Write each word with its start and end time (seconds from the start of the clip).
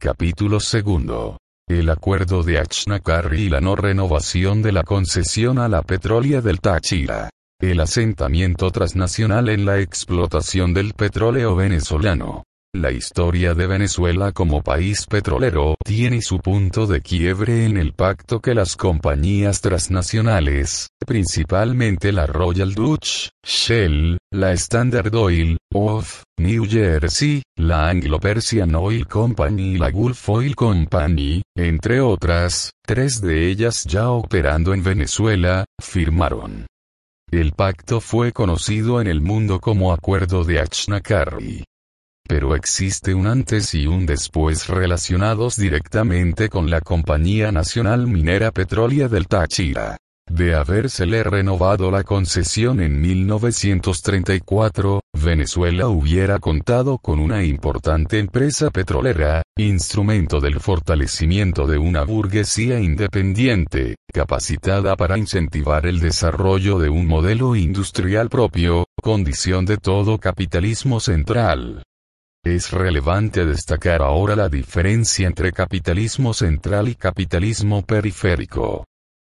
Capítulo 0.00 0.60
segundo. 0.60 1.38
El 1.68 1.90
acuerdo 1.90 2.44
de 2.44 2.60
Achnacari 2.60 3.42
y 3.42 3.48
la 3.48 3.60
no 3.60 3.74
renovación 3.74 4.62
de 4.62 4.70
la 4.70 4.84
concesión 4.84 5.58
a 5.58 5.66
la 5.66 5.82
petrólea 5.82 6.40
del 6.40 6.60
Táchira. 6.60 7.30
El 7.60 7.80
asentamiento 7.80 8.70
transnacional 8.70 9.48
en 9.48 9.64
la 9.66 9.80
explotación 9.80 10.72
del 10.72 10.94
petróleo 10.94 11.56
venezolano. 11.56 12.44
La 12.74 12.92
historia 12.92 13.54
de 13.54 13.66
Venezuela 13.66 14.32
como 14.32 14.62
país 14.62 15.06
petrolero 15.06 15.74
tiene 15.82 16.20
su 16.20 16.38
punto 16.38 16.86
de 16.86 17.00
quiebre 17.00 17.64
en 17.64 17.78
el 17.78 17.94
pacto 17.94 18.40
que 18.40 18.54
las 18.54 18.76
compañías 18.76 19.62
transnacionales, 19.62 20.88
principalmente 21.06 22.12
la 22.12 22.26
Royal 22.26 22.74
Dutch, 22.74 23.30
Shell, 23.42 24.18
la 24.30 24.52
Standard 24.52 25.14
Oil, 25.14 25.56
of 25.72 26.24
New 26.38 26.66
Jersey, 26.68 27.42
la 27.56 27.88
Anglo-Persian 27.88 28.74
Oil 28.74 29.08
Company 29.08 29.76
y 29.76 29.78
la 29.78 29.90
Gulf 29.90 30.28
Oil 30.28 30.54
Company, 30.54 31.40
entre 31.56 32.02
otras, 32.02 32.72
tres 32.86 33.22
de 33.22 33.48
ellas 33.48 33.84
ya 33.84 34.10
operando 34.10 34.74
en 34.74 34.82
Venezuela, 34.82 35.64
firmaron. 35.80 36.66
El 37.30 37.52
pacto 37.52 38.02
fue 38.02 38.32
conocido 38.32 39.00
en 39.00 39.06
el 39.06 39.22
mundo 39.22 39.58
como 39.58 39.94
Acuerdo 39.94 40.44
de 40.44 40.60
Achnacari 40.60 41.64
pero 42.28 42.54
existe 42.54 43.14
un 43.14 43.26
antes 43.26 43.74
y 43.74 43.86
un 43.86 44.04
después 44.04 44.68
relacionados 44.68 45.56
directamente 45.56 46.50
con 46.50 46.70
la 46.70 46.82
Compañía 46.82 47.50
Nacional 47.50 48.06
Minera 48.06 48.52
Petrólea 48.52 49.08
del 49.08 49.26
Táchira. 49.26 49.96
De 50.30 50.54
habérsele 50.54 51.24
renovado 51.24 51.90
la 51.90 52.04
concesión 52.04 52.80
en 52.80 53.00
1934, 53.00 55.00
Venezuela 55.14 55.88
hubiera 55.88 56.38
contado 56.38 56.98
con 56.98 57.18
una 57.18 57.42
importante 57.42 58.18
empresa 58.18 58.70
petrolera, 58.70 59.42
instrumento 59.56 60.38
del 60.38 60.60
fortalecimiento 60.60 61.66
de 61.66 61.78
una 61.78 62.04
burguesía 62.04 62.78
independiente, 62.78 63.94
capacitada 64.12 64.96
para 64.96 65.16
incentivar 65.16 65.86
el 65.86 65.98
desarrollo 65.98 66.78
de 66.78 66.90
un 66.90 67.06
modelo 67.06 67.56
industrial 67.56 68.28
propio, 68.28 68.84
condición 69.02 69.64
de 69.64 69.78
todo 69.78 70.18
capitalismo 70.18 71.00
central. 71.00 71.82
Es 72.44 72.70
relevante 72.70 73.44
destacar 73.44 74.00
ahora 74.00 74.34
la 74.36 74.48
diferencia 74.48 75.26
entre 75.26 75.52
capitalismo 75.52 76.32
central 76.32 76.88
y 76.88 76.94
capitalismo 76.94 77.82
periférico. 77.82 78.84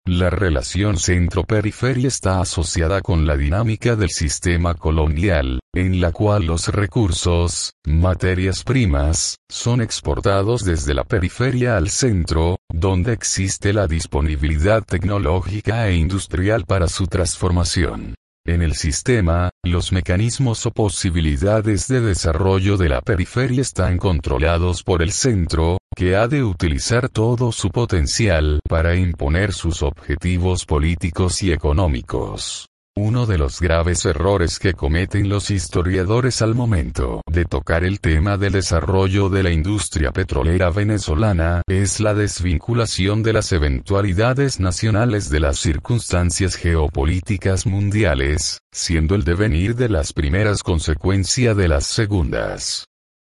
La 0.07 0.31
relación 0.31 0.97
centro-periferia 0.97 2.09
está 2.09 2.41
asociada 2.41 3.03
con 3.03 3.27
la 3.27 3.37
dinámica 3.37 3.95
del 3.95 4.09
sistema 4.09 4.75
colonial, 4.75 5.61
en 5.75 6.01
la 6.01 6.13
cual 6.13 6.47
los 6.47 6.69
recursos, 6.69 7.73
materias 7.85 8.65
primas, 8.65 9.37
son 9.51 9.83
exportados 9.83 10.65
desde 10.65 10.95
la 10.95 11.05
periferia 11.05 11.77
al 11.77 11.91
centro, 11.91 12.57
donde 12.73 13.13
existe 13.13 13.75
la 13.75 13.87
disponibilidad 13.87 14.83
tecnológica 14.83 15.89
e 15.89 15.97
industrial 15.97 16.65
para 16.65 16.89
su 16.89 17.07
transformación. 17.07 18.15
En 18.49 18.63
el 18.63 18.77
sistema, 18.77 19.51
los 19.63 19.93
mecanismos 19.93 20.65
o 20.65 20.71
posibilidades 20.71 21.87
de 21.87 22.01
desarrollo 22.01 22.79
de 22.79 22.89
la 22.89 23.03
periferia 23.03 23.61
están 23.61 23.99
controlados 23.99 24.83
por 24.83 25.03
el 25.03 25.13
centro, 25.13 25.77
que 25.95 26.17
ha 26.17 26.29
de 26.29 26.43
utilizar 26.43 27.11
todo 27.11 27.53
su 27.53 27.69
potencial 27.69 28.61
para 28.67 28.97
imponer 28.97 29.53
sus 29.53 29.83
objetivos 29.83 30.65
políticos 30.65 31.43
y 31.43 31.53
económicos. 31.53 32.71
Uno 33.01 33.27
de 33.27 33.39
los 33.39 33.61
graves 33.61 34.05
errores 34.07 34.59
que 34.59 34.75
cometen 34.75 35.29
los 35.29 35.53
historiadores 35.53 36.43
al 36.43 36.57
momento 36.57 37.23
de 37.31 37.45
tocar 37.45 37.85
el 37.85 38.01
tema 38.01 38.37
del 38.37 38.55
desarrollo 38.55 39.29
de 39.29 39.45
la 39.45 39.53
industria 39.53 40.11
petrolera 40.11 40.71
venezolana 40.71 41.63
es 41.69 42.01
la 42.01 42.13
desvinculación 42.13 43.23
de 43.23 43.35
las 43.35 43.53
eventualidades 43.53 44.59
nacionales 44.59 45.31
de 45.31 45.39
las 45.39 45.61
circunstancias 45.61 46.57
geopolíticas 46.57 47.67
mundiales, 47.67 48.63
siendo 48.73 49.15
el 49.15 49.23
devenir 49.23 49.77
de 49.77 49.91
las 49.91 50.13
primeras 50.13 50.65
consecuencia 50.65 51.55
de 51.55 51.69
las 51.69 51.87
segundas. 51.87 52.87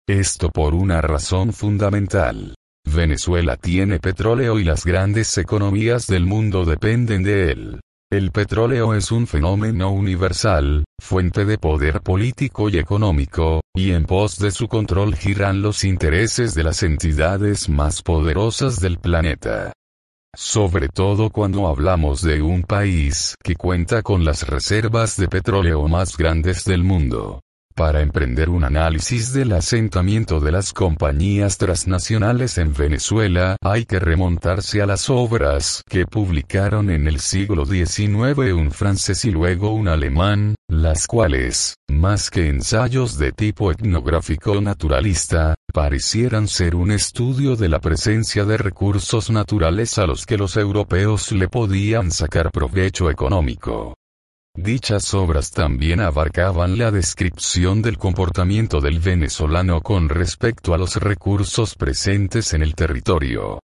Esto 0.08 0.48
por 0.48 0.72
una 0.72 1.02
razón 1.02 1.52
fundamental. 1.52 2.54
Venezuela 2.86 3.58
tiene 3.58 3.98
petróleo 3.98 4.58
y 4.58 4.64
las 4.64 4.86
grandes 4.86 5.36
economías 5.36 6.06
del 6.06 6.24
mundo 6.24 6.64
dependen 6.64 7.22
de 7.22 7.52
él. 7.52 7.80
El 8.12 8.32
petróleo 8.32 8.92
es 8.94 9.12
un 9.12 9.28
fenómeno 9.28 9.92
universal, 9.92 10.84
fuente 11.00 11.44
de 11.44 11.58
poder 11.58 12.00
político 12.00 12.68
y 12.68 12.76
económico, 12.76 13.60
y 13.72 13.92
en 13.92 14.04
pos 14.04 14.36
de 14.38 14.50
su 14.50 14.66
control 14.66 15.14
giran 15.14 15.62
los 15.62 15.84
intereses 15.84 16.56
de 16.56 16.64
las 16.64 16.82
entidades 16.82 17.68
más 17.68 18.02
poderosas 18.02 18.80
del 18.80 18.98
planeta. 18.98 19.72
Sobre 20.36 20.88
todo 20.88 21.30
cuando 21.30 21.68
hablamos 21.68 22.20
de 22.22 22.42
un 22.42 22.64
país 22.64 23.36
que 23.44 23.54
cuenta 23.54 24.02
con 24.02 24.24
las 24.24 24.48
reservas 24.48 25.16
de 25.16 25.28
petróleo 25.28 25.86
más 25.86 26.16
grandes 26.16 26.64
del 26.64 26.82
mundo. 26.82 27.40
Para 27.74 28.02
emprender 28.02 28.50
un 28.50 28.64
análisis 28.64 29.32
del 29.32 29.52
asentamiento 29.52 30.38
de 30.40 30.52
las 30.52 30.72
compañías 30.72 31.56
transnacionales 31.56 32.58
en 32.58 32.74
Venezuela, 32.74 33.56
hay 33.62 33.86
que 33.86 33.98
remontarse 33.98 34.82
a 34.82 34.86
las 34.86 35.08
obras 35.08 35.82
que 35.88 36.04
publicaron 36.04 36.90
en 36.90 37.06
el 37.08 37.20
siglo 37.20 37.64
XIX 37.64 38.52
un 38.52 38.70
francés 38.70 39.24
y 39.24 39.30
luego 39.30 39.72
un 39.72 39.88
alemán, 39.88 40.56
las 40.68 41.06
cuales, 41.06 41.76
más 41.88 42.28
que 42.30 42.48
ensayos 42.48 43.16
de 43.18 43.32
tipo 43.32 43.70
etnográfico 43.70 44.60
naturalista, 44.60 45.54
parecieran 45.72 46.48
ser 46.48 46.74
un 46.74 46.90
estudio 46.90 47.56
de 47.56 47.68
la 47.68 47.78
presencia 47.78 48.44
de 48.44 48.58
recursos 48.58 49.30
naturales 49.30 49.96
a 49.98 50.06
los 50.06 50.26
que 50.26 50.36
los 50.36 50.56
europeos 50.56 51.32
le 51.32 51.48
podían 51.48 52.10
sacar 52.10 52.50
provecho 52.50 53.10
económico. 53.10 53.94
Dichas 54.62 55.14
obras 55.14 55.52
también 55.52 56.00
abarcaban 56.00 56.76
la 56.76 56.90
descripción 56.90 57.80
del 57.80 57.96
comportamiento 57.96 58.82
del 58.82 58.98
venezolano 58.98 59.80
con 59.80 60.10
respecto 60.10 60.74
a 60.74 60.78
los 60.78 60.96
recursos 60.96 61.74
presentes 61.76 62.52
en 62.52 62.60
el 62.60 62.74
territorio. 62.74 63.60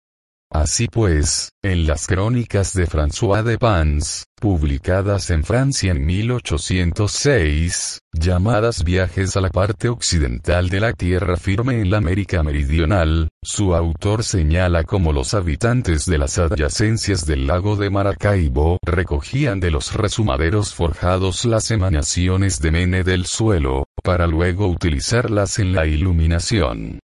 Así 0.54 0.90
pues, 0.90 1.54
en 1.64 1.88
las 1.88 2.08
crónicas 2.08 2.74
de 2.74 2.86
François 2.86 3.42
de 3.42 3.58
Pans, 3.58 4.26
publicadas 4.38 5.30
en 5.30 5.46
Francia 5.46 5.92
en 5.94 6.06
1806, 6.06 8.02
llamadas 8.12 8.84
Viajes 8.84 9.38
a 9.38 9.42
la 9.42 9.50
parte 9.50 9.88
occidental 9.88 10.68
de 10.68 10.82
la 10.82 10.92
tierra 10.92 11.38
firme 11.38 11.80
en 11.80 11.90
la 11.90 12.00
América 12.00 12.44
Meridional, 12.44 13.30
su 13.42 13.74
autor 13.74 14.26
señala 14.26 14.84
cómo 14.84 15.14
los 15.14 15.34
habitantes 15.34 16.06
de 16.06 16.18
las 16.18 16.38
adyacencias 16.38 17.26
del 17.26 17.48
lago 17.48 17.78
de 17.78 17.90
Maracaibo 17.90 18.78
recogían 18.86 19.62
de 19.62 19.72
los 19.72 19.94
resumaderos 19.94 20.74
forjados 20.74 21.46
las 21.46 21.72
emanaciones 21.72 22.60
de 22.60 22.72
mene 22.72 23.06
del 23.06 23.26
suelo, 23.26 23.86
para 24.04 24.28
luego 24.28 24.68
utilizarlas 24.68 25.60
en 25.60 25.72
la 25.72 25.86
iluminación. 25.86 27.00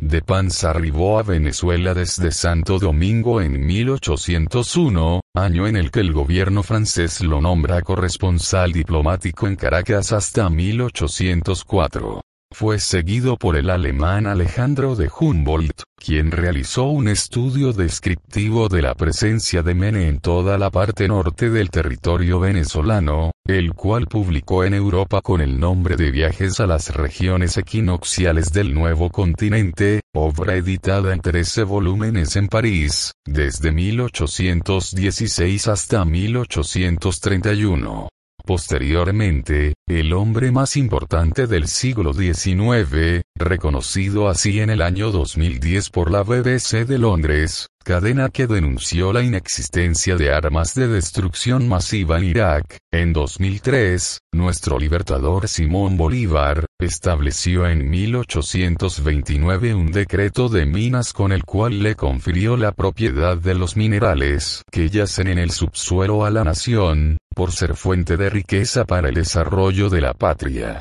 De 0.00 0.22
Pans 0.22 0.64
arribó 0.64 1.18
a 1.18 1.22
Venezuela 1.22 1.92
desde 1.92 2.32
Santo 2.32 2.78
Domingo 2.78 3.42
en 3.42 3.66
1801, 3.66 5.20
año 5.34 5.66
en 5.66 5.76
el 5.76 5.90
que 5.90 6.00
el 6.00 6.14
gobierno 6.14 6.62
francés 6.62 7.20
lo 7.20 7.42
nombra 7.42 7.82
corresponsal 7.82 8.72
diplomático 8.72 9.46
en 9.46 9.56
Caracas 9.56 10.12
hasta 10.12 10.48
1804. 10.48 12.22
Fue 12.50 12.78
seguido 12.78 13.36
por 13.36 13.56
el 13.56 13.68
alemán 13.68 14.26
Alejandro 14.26 14.96
de 14.96 15.10
Humboldt, 15.20 15.82
quien 15.96 16.30
realizó 16.30 16.84
un 16.84 17.06
estudio 17.06 17.74
descriptivo 17.74 18.70
de 18.70 18.80
la 18.80 18.94
presencia 18.94 19.62
de 19.62 19.74
Mene 19.74 20.08
en 20.08 20.18
toda 20.18 20.56
la 20.56 20.70
parte 20.70 21.08
norte 21.08 21.50
del 21.50 21.68
territorio 21.68 22.40
venezolano, 22.40 23.29
el 23.58 23.74
cual 23.74 24.06
publicó 24.06 24.64
en 24.64 24.74
Europa 24.74 25.20
con 25.22 25.40
el 25.40 25.58
nombre 25.58 25.96
de 25.96 26.10
Viajes 26.10 26.60
a 26.60 26.66
las 26.66 26.94
regiones 26.94 27.56
equinocciales 27.56 28.52
del 28.52 28.74
nuevo 28.74 29.10
continente, 29.10 30.02
obra 30.14 30.54
editada 30.54 31.12
en 31.12 31.20
13 31.20 31.64
volúmenes 31.64 32.36
en 32.36 32.48
París, 32.48 33.12
desde 33.26 33.72
1816 33.72 35.68
hasta 35.68 36.04
1831. 36.04 38.08
Posteriormente, 38.44 39.74
el 39.98 40.12
hombre 40.12 40.52
más 40.52 40.76
importante 40.76 41.48
del 41.48 41.66
siglo 41.66 42.12
XIX, 42.12 43.22
reconocido 43.34 44.28
así 44.28 44.60
en 44.60 44.70
el 44.70 44.82
año 44.82 45.10
2010 45.10 45.90
por 45.90 46.12
la 46.12 46.22
BBC 46.22 46.86
de 46.86 46.98
Londres, 46.98 47.66
cadena 47.82 48.28
que 48.28 48.46
denunció 48.46 49.12
la 49.12 49.22
inexistencia 49.22 50.14
de 50.14 50.32
armas 50.32 50.74
de 50.74 50.86
destrucción 50.86 51.66
masiva 51.66 52.18
en 52.18 52.24
Irak. 52.24 52.78
En 52.92 53.12
2003, 53.12 54.20
nuestro 54.32 54.78
libertador 54.78 55.48
Simón 55.48 55.96
Bolívar, 55.96 56.66
estableció 56.78 57.66
en 57.66 57.90
1829 57.90 59.74
un 59.74 59.90
decreto 59.90 60.48
de 60.48 60.66
minas 60.66 61.12
con 61.12 61.32
el 61.32 61.44
cual 61.44 61.82
le 61.82 61.96
confirió 61.96 62.56
la 62.56 62.72
propiedad 62.72 63.36
de 63.36 63.54
los 63.54 63.76
minerales 63.76 64.62
que 64.70 64.88
yacen 64.88 65.26
en 65.28 65.38
el 65.38 65.50
subsuelo 65.50 66.24
a 66.24 66.30
la 66.30 66.44
nación, 66.44 67.18
por 67.34 67.52
ser 67.52 67.74
fuente 67.74 68.16
de 68.16 68.28
riqueza 68.28 68.84
para 68.84 69.08
el 69.08 69.14
desarrollo 69.14 69.79
de 69.88 70.00
la 70.00 70.14
patria. 70.14 70.80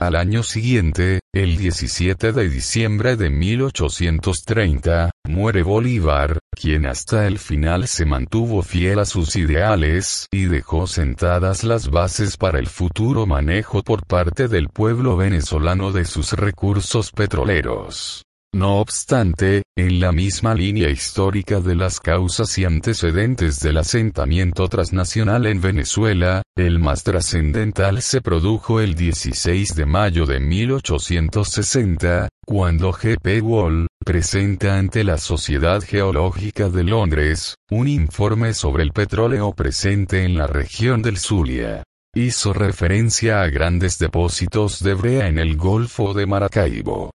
Al 0.00 0.14
año 0.14 0.44
siguiente, 0.44 1.18
el 1.34 1.56
17 1.56 2.32
de 2.32 2.48
diciembre 2.48 3.16
de 3.16 3.30
1830, 3.30 5.10
muere 5.26 5.64
Bolívar, 5.64 6.38
quien 6.52 6.86
hasta 6.86 7.26
el 7.26 7.40
final 7.40 7.88
se 7.88 8.04
mantuvo 8.04 8.62
fiel 8.62 9.00
a 9.00 9.04
sus 9.04 9.34
ideales 9.34 10.28
y 10.30 10.44
dejó 10.44 10.86
sentadas 10.86 11.64
las 11.64 11.90
bases 11.90 12.36
para 12.36 12.60
el 12.60 12.68
futuro 12.68 13.26
manejo 13.26 13.82
por 13.82 14.06
parte 14.06 14.46
del 14.46 14.68
pueblo 14.68 15.16
venezolano 15.16 15.90
de 15.90 16.04
sus 16.04 16.32
recursos 16.32 17.10
petroleros. 17.10 18.27
No 18.54 18.80
obstante, 18.80 19.62
en 19.76 20.00
la 20.00 20.10
misma 20.10 20.54
línea 20.54 20.88
histórica 20.88 21.60
de 21.60 21.76
las 21.76 22.00
causas 22.00 22.56
y 22.56 22.64
antecedentes 22.64 23.60
del 23.60 23.76
asentamiento 23.76 24.68
transnacional 24.68 25.44
en 25.44 25.60
Venezuela, 25.60 26.42
el 26.56 26.78
más 26.78 27.04
trascendental 27.04 28.00
se 28.00 28.22
produjo 28.22 28.80
el 28.80 28.94
16 28.94 29.74
de 29.74 29.84
mayo 29.84 30.24
de 30.24 30.40
1860, 30.40 32.28
cuando 32.46 32.90
G.P. 32.92 33.42
Wall, 33.42 33.86
presenta 34.02 34.78
ante 34.78 35.04
la 35.04 35.18
Sociedad 35.18 35.82
Geológica 35.82 36.70
de 36.70 36.84
Londres, 36.84 37.54
un 37.70 37.86
informe 37.86 38.54
sobre 38.54 38.82
el 38.82 38.92
petróleo 38.92 39.52
presente 39.52 40.24
en 40.24 40.38
la 40.38 40.46
región 40.46 41.02
del 41.02 41.18
Zulia. 41.18 41.82
Hizo 42.14 42.54
referencia 42.54 43.42
a 43.42 43.50
grandes 43.50 43.98
depósitos 43.98 44.82
de 44.82 44.94
brea 44.94 45.28
en 45.28 45.38
el 45.38 45.58
Golfo 45.58 46.14
de 46.14 46.24
Maracaibo. 46.24 47.10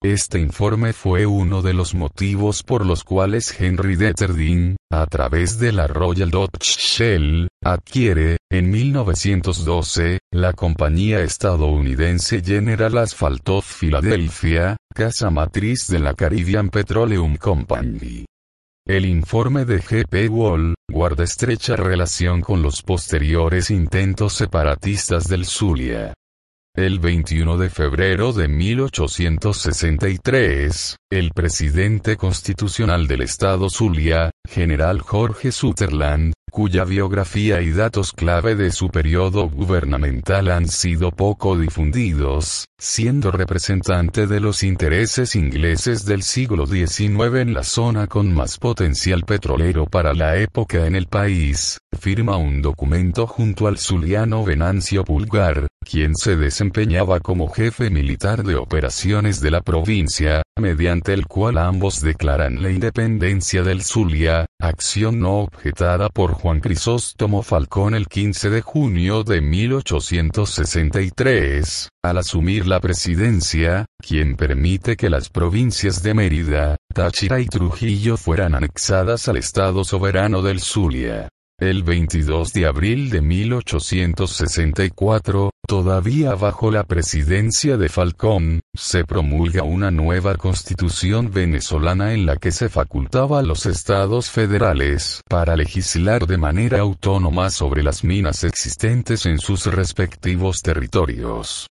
Este 0.00 0.38
informe 0.38 0.92
fue 0.92 1.26
uno 1.26 1.60
de 1.60 1.74
los 1.74 1.92
motivos 1.92 2.62
por 2.62 2.86
los 2.86 3.02
cuales 3.02 3.60
Henry 3.60 3.96
Detterding, 3.96 4.76
a 4.92 5.06
través 5.06 5.58
de 5.58 5.72
la 5.72 5.88
Royal 5.88 6.30
Dutch 6.30 6.78
Shell, 6.78 7.48
adquiere, 7.64 8.36
en 8.48 8.70
1912, 8.70 10.20
la 10.32 10.52
compañía 10.52 11.18
estadounidense 11.22 12.40
General 12.44 12.96
Asphalt 12.96 13.48
of 13.48 13.80
Philadelphia, 13.80 14.76
casa 14.94 15.30
matriz 15.30 15.88
de 15.88 15.98
la 15.98 16.14
Caribbean 16.14 16.68
Petroleum 16.68 17.36
Company. 17.36 18.24
El 18.86 19.04
informe 19.04 19.64
de 19.64 19.82
G.P. 19.82 20.28
Wall, 20.28 20.74
guarda 20.88 21.24
estrecha 21.24 21.74
relación 21.74 22.40
con 22.40 22.62
los 22.62 22.82
posteriores 22.82 23.70
intentos 23.70 24.34
separatistas 24.34 25.26
del 25.26 25.44
Zulia. 25.44 26.14
El 26.74 26.98
21 27.00 27.58
de 27.58 27.70
febrero 27.70 28.32
de 28.32 28.46
1863, 28.46 30.96
el 31.10 31.32
presidente 31.32 32.16
constitucional 32.16 33.08
del 33.08 33.22
estado 33.22 33.68
Zulia, 33.68 34.30
general 34.48 35.00
Jorge 35.00 35.50
Sutherland, 35.50 36.34
cuya 36.48 36.84
biografía 36.84 37.60
y 37.60 37.70
datos 37.70 38.12
clave 38.12 38.54
de 38.54 38.70
su 38.70 38.88
periodo 38.88 39.48
gubernamental 39.48 40.50
han 40.50 40.68
sido 40.68 41.10
poco 41.10 41.58
difundidos, 41.58 42.66
siendo 42.78 43.30
representante 43.30 44.26
de 44.26 44.40
los 44.40 44.62
intereses 44.62 45.34
ingleses 45.34 46.04
del 46.04 46.22
siglo 46.22 46.66
XIX 46.66 47.36
en 47.36 47.54
la 47.54 47.62
zona 47.62 48.06
con 48.06 48.32
más 48.32 48.58
potencial 48.58 49.24
petrolero 49.24 49.86
para 49.86 50.14
la 50.14 50.36
época 50.36 50.86
en 50.86 50.94
el 50.94 51.06
país, 51.06 51.78
firma 51.98 52.36
un 52.36 52.62
documento 52.62 53.26
junto 53.26 53.66
al 53.66 53.78
zuliano 53.78 54.44
Venancio 54.44 55.04
Pulgar, 55.04 55.66
quien 55.84 56.14
se 56.14 56.36
desempeñaba 56.36 57.20
como 57.20 57.48
jefe 57.48 57.90
militar 57.90 58.44
de 58.44 58.56
operaciones 58.56 59.40
de 59.40 59.50
la 59.50 59.60
provincia, 59.60 60.42
mediante 60.58 61.12
el 61.12 61.26
cual 61.26 61.58
ambos 61.58 62.00
declaran 62.00 62.62
la 62.62 62.70
independencia 62.70 63.62
del 63.62 63.82
Zulia, 63.82 64.46
acción 64.60 65.20
no 65.20 65.40
objetada 65.40 66.08
por 66.08 66.32
Juan 66.32 66.60
Crisóstomo 66.60 67.42
Falcón 67.42 67.94
el 67.94 68.06
15 68.06 68.48
de 68.50 68.62
junio 68.62 69.24
de 69.24 69.40
1863, 69.40 71.88
al 72.02 72.18
asumir 72.18 72.66
la 72.66 72.80
presidencia, 72.80 73.86
quien 73.98 74.36
permite 74.36 74.96
que 74.96 75.10
las 75.10 75.28
provincias 75.28 76.02
de 76.02 76.14
Mérida, 76.14 76.76
Táchira 76.92 77.38
y 77.40 77.46
Trujillo 77.46 78.16
fueran 78.16 78.54
anexadas 78.54 79.28
al 79.28 79.36
Estado 79.36 79.84
soberano 79.84 80.42
del 80.42 80.60
Zulia. 80.60 81.28
El 81.60 81.82
22 81.82 82.52
de 82.52 82.66
abril 82.66 83.10
de 83.10 83.20
1864, 83.20 85.50
todavía 85.68 86.34
bajo 86.34 86.70
la 86.70 86.82
presidencia 86.82 87.76
de 87.76 87.90
Falcón, 87.90 88.62
se 88.74 89.04
promulga 89.04 89.64
una 89.64 89.90
nueva 89.90 90.34
constitución 90.36 91.30
venezolana 91.30 92.14
en 92.14 92.24
la 92.24 92.36
que 92.36 92.52
se 92.52 92.70
facultaba 92.70 93.40
a 93.40 93.42
los 93.42 93.66
estados 93.66 94.30
federales 94.30 95.20
para 95.28 95.56
legislar 95.56 96.26
de 96.26 96.38
manera 96.38 96.80
autónoma 96.80 97.50
sobre 97.50 97.82
las 97.82 98.02
minas 98.02 98.44
existentes 98.44 99.26
en 99.26 99.38
sus 99.38 99.66
respectivos 99.66 100.62
territorios. 100.62 101.68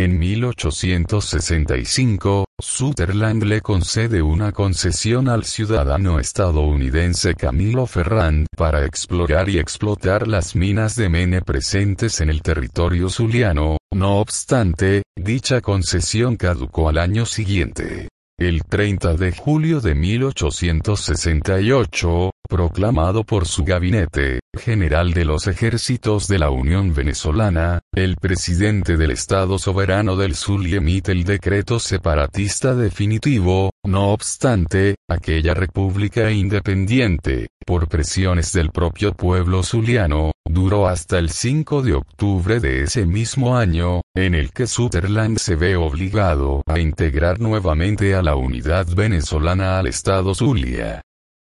En 0.00 0.16
1865, 0.16 2.44
Sutherland 2.56 3.42
le 3.42 3.60
concede 3.60 4.22
una 4.22 4.52
concesión 4.52 5.28
al 5.28 5.44
ciudadano 5.44 6.20
estadounidense 6.20 7.34
Camilo 7.34 7.84
Ferrand 7.84 8.46
para 8.56 8.84
explorar 8.84 9.48
y 9.48 9.58
explotar 9.58 10.28
las 10.28 10.54
minas 10.54 10.94
de 10.94 11.08
Mene 11.08 11.42
presentes 11.42 12.20
en 12.20 12.30
el 12.30 12.42
territorio 12.42 13.08
zuliano, 13.08 13.78
no 13.92 14.20
obstante, 14.20 15.02
dicha 15.16 15.60
concesión 15.60 16.36
caducó 16.36 16.88
al 16.88 16.98
año 16.98 17.26
siguiente. 17.26 18.06
El 18.38 18.62
30 18.62 19.14
de 19.14 19.32
julio 19.32 19.80
de 19.80 19.96
1868, 19.96 22.30
proclamado 22.48 23.24
por 23.24 23.46
su 23.46 23.64
gabinete, 23.64 24.40
general 24.58 25.12
de 25.12 25.24
los 25.24 25.46
ejércitos 25.46 26.26
de 26.26 26.38
la 26.38 26.50
Unión 26.50 26.94
Venezolana, 26.94 27.80
el 27.94 28.16
presidente 28.16 28.96
del 28.96 29.10
Estado 29.10 29.58
soberano 29.58 30.16
del 30.16 30.34
Zulia 30.34 30.78
emite 30.78 31.12
el 31.12 31.24
decreto 31.24 31.78
separatista 31.78 32.74
definitivo, 32.74 33.70
no 33.84 34.12
obstante, 34.12 34.96
aquella 35.08 35.54
república 35.54 36.30
independiente, 36.30 37.48
por 37.66 37.88
presiones 37.88 38.52
del 38.52 38.70
propio 38.70 39.12
pueblo 39.12 39.62
zuliano, 39.62 40.32
duró 40.46 40.88
hasta 40.88 41.18
el 41.18 41.30
5 41.30 41.82
de 41.82 41.94
octubre 41.94 42.60
de 42.60 42.84
ese 42.84 43.04
mismo 43.04 43.56
año, 43.56 44.00
en 44.16 44.34
el 44.34 44.52
que 44.52 44.66
Sutherland 44.66 45.38
se 45.38 45.54
ve 45.54 45.76
obligado 45.76 46.62
a 46.66 46.78
integrar 46.78 47.40
nuevamente 47.40 48.14
a 48.14 48.22
la 48.22 48.36
unidad 48.36 48.86
venezolana 48.86 49.78
al 49.78 49.86
Estado 49.86 50.34
Zulia. 50.34 51.02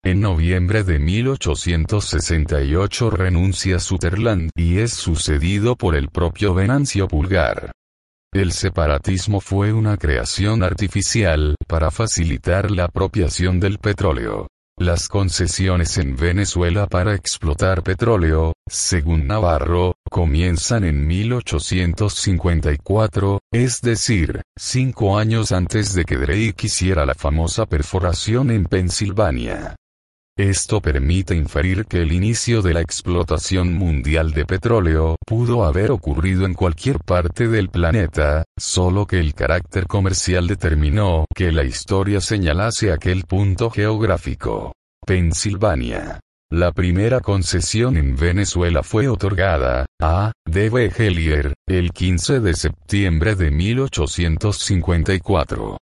En 0.02 0.22
noviembre 0.22 0.86
de 0.86 0.98
1868 0.98 3.10
renuncia 3.10 3.80
Sutherland 3.80 4.50
y 4.56 4.78
es 4.78 4.94
sucedido 4.94 5.76
por 5.76 5.94
el 5.94 6.08
propio 6.08 6.54
Venancio 6.54 7.10
Pulgar. 7.10 7.74
El 8.34 8.54
separatismo 8.54 9.42
fue 9.42 9.74
una 9.74 9.98
creación 9.98 10.64
artificial 10.64 11.58
para 11.68 11.92
facilitar 11.92 12.72
la 12.72 12.86
apropiación 12.86 13.60
del 13.60 13.80
petróleo. 13.80 14.48
Las 14.78 15.10
concesiones 15.10 15.98
en 15.98 16.16
Venezuela 16.16 16.88
para 16.88 17.14
explotar 17.14 17.84
petróleo, 17.84 18.54
según 18.70 19.28
Navarro, 19.28 19.96
comienzan 20.10 20.86
en 20.86 21.06
1854, 21.06 23.42
es 23.52 23.82
decir, 23.82 24.44
cinco 24.58 25.20
años 25.20 25.52
antes 25.52 25.94
de 25.94 26.06
que 26.06 26.16
Drake 26.16 26.68
hiciera 26.68 27.06
la 27.06 27.16
famosa 27.16 27.66
perforación 27.66 28.50
en 28.52 28.64
Pensilvania. 28.64 29.76
Esto 30.40 30.80
permite 30.80 31.36
inferir 31.36 31.86
que 31.86 32.02
el 32.02 32.14
inicio 32.14 32.62
de 32.62 32.74
la 32.74 32.80
explotación 32.80 33.74
mundial 33.74 34.32
de 34.32 34.46
petróleo 34.46 35.18
pudo 35.28 35.66
haber 35.66 35.92
ocurrido 35.92 36.46
en 36.46 36.54
cualquier 36.54 37.00
parte 37.00 37.50
del 37.50 37.68
planeta, 37.68 38.46
solo 38.58 39.06
que 39.06 39.20
el 39.20 39.34
carácter 39.34 39.86
comercial 39.86 40.48
determinó 40.48 41.26
que 41.36 41.52
la 41.52 41.66
historia 41.66 42.22
señalase 42.22 42.94
aquel 42.94 43.26
punto 43.26 43.70
geográfico. 43.70 44.72
Pensilvania. 45.06 46.22
La 46.50 46.72
primera 46.72 47.20
concesión 47.20 47.98
en 47.98 48.16
Venezuela 48.16 48.82
fue 48.82 49.10
otorgada, 49.10 49.88
a 50.02 50.32
D.B. 50.46 50.94
Hellier, 50.98 51.54
el 51.68 51.92
15 51.92 52.40
de 52.40 52.54
septiembre 52.54 53.36
de 53.36 53.52
1854. 53.52 55.80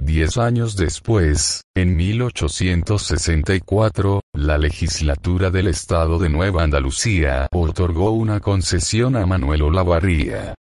Diez 0.00 0.38
años 0.38 0.76
después, 0.76 1.62
en 1.74 1.96
1864, 1.96 4.20
la 4.32 4.56
legislatura 4.56 5.50
del 5.50 5.66
estado 5.66 6.18
de 6.18 6.28
Nueva 6.28 6.62
Andalucía 6.62 7.48
otorgó 7.52 8.12
una 8.12 8.38
concesión 8.40 9.16
a 9.16 9.26
Manuel 9.26 9.62
Olavarría. 9.62 10.54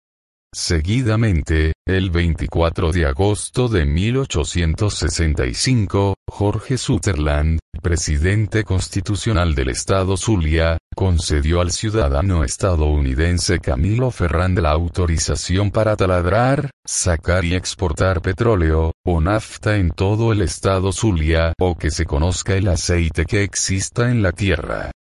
Seguidamente, 0.57 1.73
el 1.85 2.11
24 2.11 2.93
de 2.93 3.05
agosto 3.05 3.67
de 3.67 3.85
1865, 3.85 6.15
Jorge 6.31 6.77
Sutherland, 6.77 7.59
presidente 7.81 8.63
constitucional 8.63 9.53
del 9.53 9.67
estado 9.67 10.15
Zulia, 10.15 10.77
concedió 10.95 11.59
al 11.59 11.71
ciudadano 11.71 12.45
estadounidense 12.45 13.59
Camilo 13.59 14.11
Ferrand 14.11 14.57
la 14.59 14.71
autorización 14.71 15.71
para 15.71 15.97
taladrar, 15.97 16.71
sacar 16.85 17.43
y 17.43 17.53
exportar 17.53 18.21
petróleo, 18.21 18.93
o 19.05 19.19
nafta 19.19 19.75
en 19.75 19.89
todo 19.89 20.31
el 20.31 20.41
estado 20.41 20.93
Zulia, 20.93 21.51
o 21.59 21.77
que 21.77 21.91
se 21.91 22.05
conozca 22.05 22.55
el 22.55 22.69
aceite 22.69 23.25
que 23.25 23.43
exista 23.43 24.09
en 24.09 24.23
la 24.23 24.31
tierra. 24.31 24.91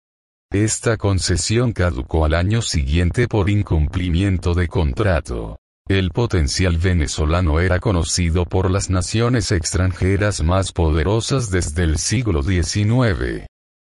Esta 0.55 0.97
concesión 0.97 1.73
caducó 1.73 2.25
al 2.25 2.33
año 2.33 2.63
siguiente 2.63 3.27
por 3.27 3.51
incumplimiento 3.51 4.55
de 4.55 4.69
contrato. 4.69 5.59
El 5.89 6.13
potencial 6.13 6.79
venezolano 6.79 7.59
era 7.59 7.81
conocido 7.81 8.45
por 8.45 8.71
las 8.71 8.89
naciones 8.89 9.51
extranjeras 9.51 10.45
más 10.45 10.71
poderosas 10.71 11.51
desde 11.51 11.83
el 11.83 11.99
siglo 11.99 12.45
XIX. 12.45 13.49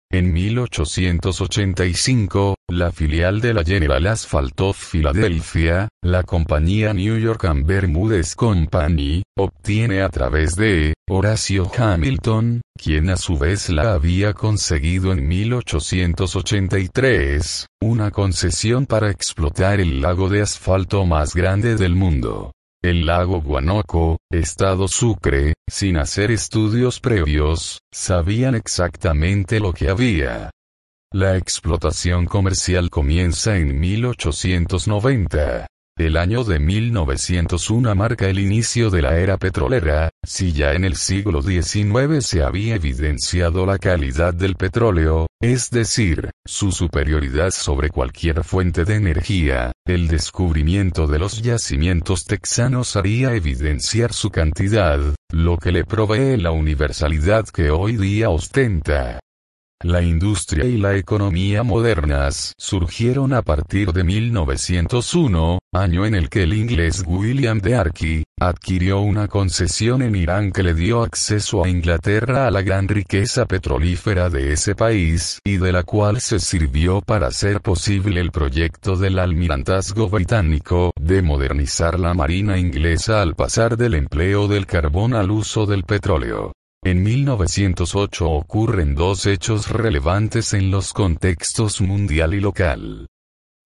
En 0.10 0.32
1885, 0.32 2.56
la 2.70 2.94
filial 2.94 3.42
de 3.42 3.54
la 3.54 3.66
General 3.66 4.08
Asphalt 4.08 4.62
of 4.62 4.92
Philadelphia, 4.92 5.90
la 6.02 6.24
compañía 6.24 6.94
New 6.94 7.18
York 7.18 7.44
and 7.44 7.66
Bermúdez 7.66 8.34
Company, 8.34 9.24
obtiene 9.38 10.02
a 10.02 10.08
través 10.08 10.56
de 10.56 10.94
Horacio 11.10 11.70
Hamilton, 11.78 12.62
quien 12.82 13.10
a 13.10 13.18
su 13.18 13.38
vez 13.38 13.70
la 13.70 13.96
había 13.96 14.34
conseguido 14.34 15.12
en 15.12 15.28
1883, 15.28 17.66
una 17.82 18.10
concesión 18.10 18.86
para 18.86 19.12
explotar 19.12 19.82
el 19.82 20.00
lago 20.00 20.30
de 20.30 20.42
asfalto 20.42 21.06
más 21.06 21.36
grande 21.36 21.76
del 21.76 21.96
mundo 21.96 22.54
el 22.88 23.06
lago 23.06 23.42
Guanoco, 23.42 24.18
estado 24.32 24.88
Sucre, 24.88 25.54
sin 25.70 25.98
hacer 25.98 26.32
estudios 26.32 27.00
previos, 27.02 27.82
sabían 27.92 28.56
exactamente 28.56 29.60
lo 29.60 29.74
que 29.74 29.90
había. 29.90 30.52
La 31.12 31.36
explotación 31.38 32.26
comercial 32.26 32.90
comienza 32.90 33.58
en 33.58 33.80
1890. 33.80 35.68
El 35.98 36.16
año 36.16 36.44
de 36.44 36.60
1901 36.60 37.96
marca 37.96 38.30
el 38.30 38.38
inicio 38.38 38.92
de 38.92 39.02
la 39.02 39.18
era 39.18 39.38
petrolera, 39.38 40.12
si 40.24 40.52
ya 40.52 40.74
en 40.74 40.86
el 40.86 40.96
siglo 40.96 41.42
XIX 41.42 42.24
se 42.24 42.44
había 42.44 42.76
evidenciado 42.76 43.66
la 43.66 43.80
calidad 43.80 44.32
del 44.32 44.54
petróleo, 44.54 45.26
es 45.42 45.72
decir, 45.72 46.30
su 46.46 46.72
superioridad 46.72 47.50
sobre 47.50 47.90
cualquier 47.90 48.44
fuente 48.44 48.86
de 48.86 48.94
energía, 48.94 49.72
el 49.88 50.08
descubrimiento 50.08 51.08
de 51.08 51.18
los 51.18 51.42
yacimientos 51.42 52.26
texanos 52.26 52.96
haría 52.96 53.34
evidenciar 53.34 54.14
su 54.14 54.30
cantidad, 54.30 55.00
lo 55.32 55.58
que 55.58 55.72
le 55.72 55.84
provee 55.84 56.38
la 56.38 56.52
universalidad 56.52 57.46
que 57.48 57.72
hoy 57.72 57.98
día 57.98 58.30
ostenta. 58.30 59.20
La 59.84 60.02
industria 60.02 60.66
y 60.66 60.78
la 60.78 60.96
economía 60.96 61.62
modernas 61.62 62.56
surgieron 62.58 63.32
a 63.32 63.44
partir 63.44 63.94
de 63.94 64.04
1901, 64.04 65.60
año 65.72 66.04
en 66.08 66.16
el 66.16 66.30
que 66.30 66.42
el 66.42 66.56
inglés 66.56 67.04
William 67.06 67.60
de 67.60 67.76
Arky 67.76 68.24
adquirió 68.40 69.02
una 69.02 69.28
concesión 69.28 70.02
en 70.02 70.16
Irán 70.16 70.52
que 70.52 70.64
le 70.64 70.74
dio 70.74 71.04
acceso 71.04 71.64
a 71.64 71.70
Inglaterra 71.70 72.48
a 72.48 72.52
la 72.52 72.64
gran 72.64 72.88
riqueza 72.88 73.46
petrolífera 73.46 74.32
de 74.32 74.54
ese 74.54 74.74
país 74.74 75.38
y 75.46 75.58
de 75.58 75.72
la 75.72 75.84
cual 75.84 76.22
se 76.22 76.40
sirvió 76.40 77.02
para 77.02 77.28
hacer 77.28 77.62
posible 77.62 78.20
el 78.20 78.32
proyecto 78.32 78.96
del 78.96 79.20
almirantazgo 79.20 80.10
británico 80.10 80.90
de 81.00 81.22
modernizar 81.22 82.00
la 82.00 82.16
marina 82.16 82.58
inglesa 82.58 83.22
al 83.22 83.36
pasar 83.36 83.78
del 83.78 83.94
empleo 83.94 84.48
del 84.48 84.66
carbón 84.66 85.14
al 85.14 85.30
uso 85.30 85.68
del 85.68 85.84
petróleo. 85.84 86.57
En 86.88 87.04
1908 87.04 88.30
ocurren 88.30 88.96
dos 88.96 89.26
hechos 89.26 89.70
relevantes 89.70 90.54
en 90.54 90.72
los 90.72 90.94
contextos 90.94 91.82
mundial 91.82 92.34
y 92.34 92.40
local. 92.40 93.08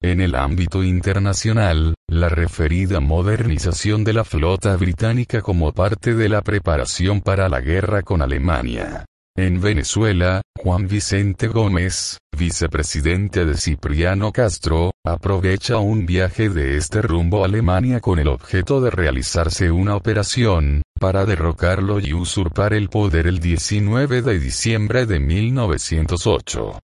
En 0.02 0.22
el 0.22 0.34
ámbito 0.34 0.84
internacional, 0.84 1.94
la 2.10 2.30
referida 2.30 3.00
modernización 3.00 4.04
de 4.04 4.14
la 4.14 4.24
flota 4.24 4.76
británica 4.76 5.44
como 5.44 5.72
parte 5.72 6.16
de 6.16 6.30
la 6.30 6.42
preparación 6.42 7.22
para 7.22 7.48
la 7.48 7.62
guerra 7.62 8.02
con 8.02 8.24
Alemania. 8.24 9.06
En 9.38 9.62
Venezuela, 9.62 10.42
Juan 10.58 10.88
Vicente 10.88 11.48
Gómez, 11.48 12.18
vicepresidente 12.38 13.46
de 13.46 13.56
Cipriano 13.56 14.32
Castro, 14.32 14.92
aprovecha 15.04 15.78
un 15.78 16.06
viaje 16.06 16.50
de 16.50 16.78
este 16.78 17.02
rumbo 17.02 17.44
a 17.44 17.46
Alemania 17.46 18.00
con 18.00 18.20
el 18.20 18.28
objeto 18.28 18.82
de 18.82 18.92
realizarse 18.92 19.72
una 19.72 19.96
operación, 19.96 20.84
para 21.00 21.26
derrocarlo 21.26 22.00
y 22.00 22.14
usurpar 22.14 22.74
el 22.74 22.90
poder 22.90 23.28
el 23.28 23.40
19 23.40 24.22
de 24.22 24.40
diciembre 24.40 25.06
de 25.06 25.20
1908. 25.20 26.80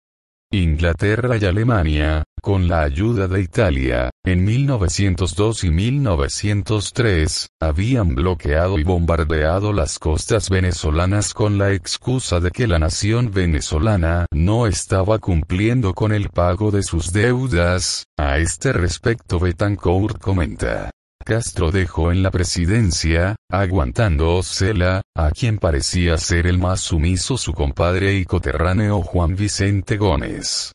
Inglaterra 0.55 1.39
y 1.39 1.47
Alemania, 1.47 2.25
con 2.43 2.69
la 2.69 2.83
ayuda 2.83 3.27
de 3.27 3.41
Italia, 3.41 4.11
en 4.23 4.45
1902 4.45 5.65
y 5.65 5.71
1903, 5.71 7.49
habían 7.59 8.15
bloqueado 8.15 8.79
y 8.79 8.85
bombardeado 8.85 9.73
las 9.73 9.99
costas 9.99 10.51
venezolanas 10.51 11.33
con 11.33 11.57
la 11.57 11.73
excusa 11.73 12.39
de 12.39 12.51
que 12.51 12.67
la 12.67 12.79
nación 12.79 13.31
venezolana 13.33 14.27
no 14.31 14.67
estaba 14.67 15.19
cumpliendo 15.21 15.95
con 15.95 16.13
el 16.13 16.29
pago 16.29 16.71
de 16.71 16.83
sus 16.83 17.15
deudas. 17.15 18.05
A 18.19 18.37
este 18.37 18.75
respecto 18.75 19.41
Betancourt 19.41 20.19
comenta. 20.19 20.91
Castro 21.23 21.71
dejó 21.71 22.13
en 22.13 22.23
la 22.23 22.31
presidencia, 22.31 23.37
aguantando 23.51 24.37
Ocela, 24.37 25.03
a 25.17 25.31
quien 25.31 25.59
parecía 25.59 26.19
ser 26.19 26.47
el 26.47 26.59
más 26.59 26.81
sumiso 26.81 27.37
su 27.37 27.53
compadre 27.53 28.15
y 28.15 28.25
coterráneo 28.25 29.03
Juan 29.03 29.37
Vicente 29.37 29.97
Gómez. 29.97 30.73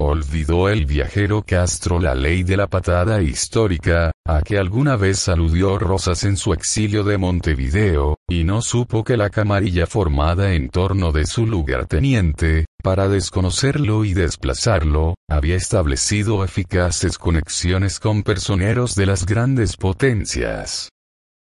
Olvidó 0.00 0.68
el 0.68 0.86
viajero 0.86 1.42
Castro 1.42 1.98
la 1.98 2.14
ley 2.14 2.44
de 2.44 2.56
la 2.56 2.68
patada 2.68 3.20
histórica, 3.20 4.12
a 4.24 4.42
que 4.42 4.56
alguna 4.56 4.96
vez 4.96 5.28
aludió 5.28 5.76
Rosas 5.76 6.22
en 6.22 6.36
su 6.36 6.52
exilio 6.52 7.02
de 7.02 7.18
Montevideo, 7.18 8.16
y 8.28 8.44
no 8.44 8.62
supo 8.62 9.02
que 9.02 9.16
la 9.16 9.28
camarilla 9.28 9.88
formada 9.88 10.54
en 10.54 10.68
torno 10.68 11.10
de 11.10 11.26
su 11.26 11.46
lugarteniente, 11.46 12.66
para 12.80 13.08
desconocerlo 13.08 14.04
y 14.04 14.14
desplazarlo, 14.14 15.16
había 15.28 15.56
establecido 15.56 16.44
eficaces 16.44 17.18
conexiones 17.18 17.98
con 17.98 18.22
personeros 18.22 18.94
de 18.94 19.06
las 19.06 19.26
grandes 19.26 19.76
potencias. 19.76 20.90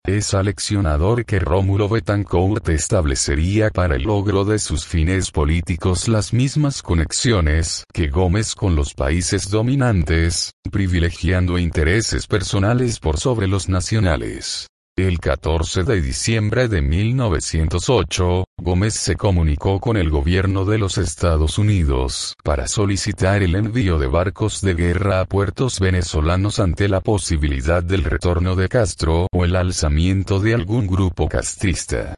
Es 0.06 0.34
aleccionador 0.34 1.24
que 1.24 1.38
Rómulo 1.38 1.88
Betancourt 1.88 2.68
establecería 2.68 3.70
para 3.70 3.96
el 3.96 4.02
logro 4.02 4.44
de 4.44 4.58
sus 4.58 4.86
fines 4.86 5.30
políticos 5.30 6.08
las 6.08 6.34
mismas 6.34 6.82
conexiones 6.82 7.84
que 7.92 8.08
Gómez 8.08 8.54
con 8.54 8.76
los 8.76 8.92
países 8.92 9.48
dominantes, 9.50 10.52
privilegiando 10.70 11.58
intereses 11.58 12.26
personales 12.26 13.00
por 13.00 13.18
sobre 13.18 13.48
los 13.48 13.70
nacionales. 13.70 14.68
El 14.96 15.18
14 15.18 15.82
de 15.82 16.00
diciembre 16.00 16.68
de 16.68 16.80
1908, 16.80 18.44
Gómez 18.56 18.94
se 18.94 19.16
comunicó 19.16 19.80
con 19.80 19.96
el 19.96 20.08
gobierno 20.08 20.64
de 20.64 20.78
los 20.78 20.98
Estados 20.98 21.58
Unidos 21.58 22.36
para 22.44 22.68
solicitar 22.68 23.42
el 23.42 23.56
envío 23.56 23.98
de 23.98 24.06
barcos 24.06 24.60
de 24.60 24.74
guerra 24.74 25.18
a 25.18 25.24
puertos 25.24 25.80
venezolanos 25.80 26.60
ante 26.60 26.88
la 26.88 27.00
posibilidad 27.00 27.82
del 27.82 28.04
retorno 28.04 28.54
de 28.54 28.68
Castro 28.68 29.26
o 29.32 29.44
el 29.44 29.56
alzamiento 29.56 30.38
de 30.38 30.54
algún 30.54 30.86
grupo 30.86 31.28
castrista. 31.28 32.14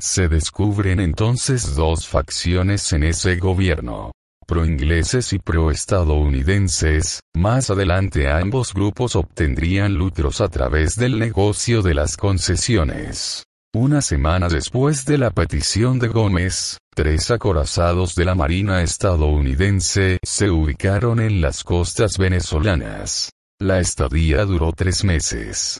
Se 0.00 0.28
descubren 0.28 1.00
entonces 1.00 1.76
dos 1.76 2.08
facciones 2.08 2.94
en 2.94 3.04
ese 3.04 3.36
gobierno 3.36 4.12
pro-ingleses 4.46 5.32
y 5.32 5.38
pro-estadounidenses, 5.38 7.20
más 7.34 7.68
adelante 7.68 8.30
ambos 8.30 8.72
grupos 8.72 9.16
obtendrían 9.16 9.94
lucros 9.94 10.40
a 10.40 10.48
través 10.48 10.96
del 10.96 11.18
negocio 11.18 11.82
de 11.82 11.94
las 11.94 12.16
concesiones. 12.16 13.44
Una 13.74 14.00
semana 14.00 14.48
después 14.48 15.04
de 15.04 15.18
la 15.18 15.30
petición 15.30 15.98
de 15.98 16.08
Gómez, 16.08 16.78
tres 16.94 17.30
acorazados 17.30 18.14
de 18.14 18.24
la 18.24 18.34
Marina 18.34 18.80
estadounidense 18.82 20.18
se 20.22 20.48
ubicaron 20.50 21.20
en 21.20 21.42
las 21.42 21.62
costas 21.62 22.16
venezolanas. 22.16 23.32
La 23.60 23.80
estadía 23.80 24.46
duró 24.46 24.72
tres 24.72 25.04
meses. 25.04 25.78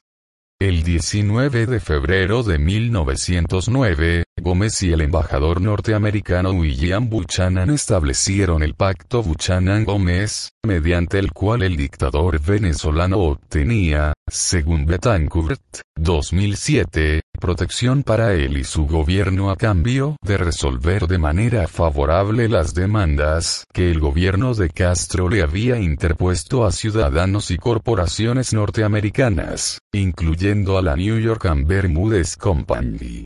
El 0.58 0.82
19 0.82 1.66
de 1.66 1.80
febrero 1.80 2.42
de 2.42 2.58
1909, 2.58 4.24
Gómez 4.38 4.82
y 4.82 4.92
el 4.92 5.00
embajador 5.00 5.62
norteamericano 5.62 6.50
William 6.50 7.08
Buchanan 7.08 7.70
establecieron 7.70 8.62
el 8.62 8.74
Pacto 8.74 9.22
Buchanan-Gómez, 9.22 10.50
mediante 10.62 11.18
el 11.18 11.32
cual 11.32 11.62
el 11.62 11.76
dictador 11.76 12.38
venezolano 12.40 13.18
obtenía, 13.18 14.12
según 14.30 14.84
Betancourt, 14.84 15.80
2007, 15.96 17.22
protección 17.40 18.02
para 18.02 18.34
él 18.34 18.58
y 18.58 18.64
su 18.64 18.86
gobierno 18.86 19.50
a 19.50 19.56
cambio 19.56 20.16
de 20.22 20.36
resolver 20.36 21.06
de 21.06 21.16
manera 21.16 21.66
favorable 21.66 22.48
las 22.50 22.74
demandas 22.74 23.64
que 23.72 23.90
el 23.90 24.00
gobierno 24.00 24.54
de 24.54 24.68
Castro 24.68 25.30
le 25.30 25.42
había 25.42 25.80
interpuesto 25.80 26.66
a 26.66 26.72
ciudadanos 26.72 27.50
y 27.50 27.56
corporaciones 27.56 28.52
norteamericanas, 28.52 29.78
incluyendo 29.92 30.76
a 30.76 30.82
la 30.82 30.94
New 30.94 31.18
York 31.18 31.46
and 31.46 31.66
Bermúdez 31.66 32.36
Company. 32.36 33.24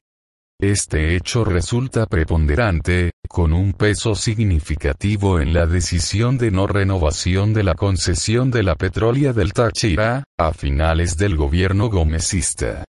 Este 0.62 1.16
hecho 1.16 1.42
resulta 1.42 2.04
preponderante, 2.04 3.12
con 3.26 3.54
un 3.54 3.72
peso 3.72 4.14
significativo 4.14 5.40
en 5.40 5.54
la 5.54 5.64
decisión 5.64 6.36
de 6.36 6.50
no 6.50 6.66
renovación 6.66 7.54
de 7.54 7.62
la 7.62 7.74
concesión 7.74 8.50
de 8.50 8.62
la 8.62 8.74
petrólea 8.74 9.32
del 9.32 9.54
Táchira, 9.54 10.24
a 10.38 10.52
finales 10.52 11.16
del 11.16 11.36
gobierno 11.36 11.88
gomecista. 11.88 12.84